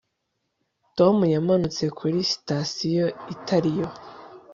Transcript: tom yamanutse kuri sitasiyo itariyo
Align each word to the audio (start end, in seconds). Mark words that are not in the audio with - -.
tom 0.97 1.17
yamanutse 1.35 1.83
kuri 1.97 2.19
sitasiyo 2.31 3.05
itariyo 3.35 3.87